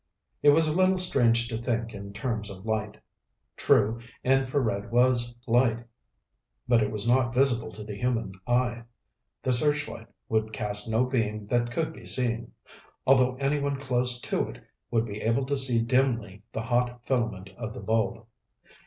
It 0.41 0.49
was 0.49 0.67
a 0.67 0.75
little 0.75 0.97
strange 0.97 1.47
to 1.49 1.59
think 1.59 1.93
in 1.93 2.11
terms 2.11 2.49
of 2.49 2.65
light. 2.65 2.97
True, 3.55 3.99
infrared 4.23 4.89
was 4.91 5.35
light. 5.45 5.85
But 6.67 6.81
it 6.81 6.89
was 6.89 7.07
not 7.07 7.35
visible 7.35 7.71
to 7.73 7.83
the 7.83 7.95
human 7.95 8.31
eye. 8.47 8.81
The 9.43 9.53
searchlight 9.53 10.07
would 10.27 10.53
cast 10.53 10.89
no 10.89 11.05
beam 11.05 11.45
that 11.49 11.69
could 11.69 11.93
be 11.93 12.05
seen, 12.07 12.51
although 13.05 13.35
anyone 13.35 13.75
close 13.75 14.19
to 14.21 14.49
it 14.49 14.63
would 14.89 15.05
be 15.05 15.21
able 15.21 15.45
to 15.45 15.55
see 15.55 15.83
dimly 15.83 16.41
the 16.51 16.61
hot 16.63 17.05
filament 17.05 17.51
of 17.55 17.71
the 17.75 17.79
bulb. 17.79 18.25